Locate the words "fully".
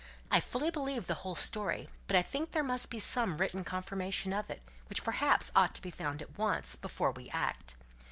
0.39-0.71